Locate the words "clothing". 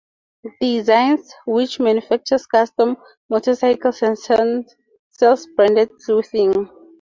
6.03-6.67